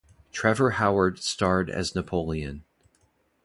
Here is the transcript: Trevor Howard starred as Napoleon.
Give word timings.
Trevor 0.31 0.71
Howard 0.71 1.19
starred 1.19 1.69
as 1.69 1.93
Napoleon. 1.93 2.63